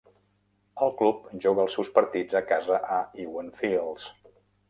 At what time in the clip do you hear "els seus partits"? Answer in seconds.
1.65-2.39